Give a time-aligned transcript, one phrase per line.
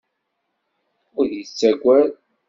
[1.17, 2.11] Ur yettagad.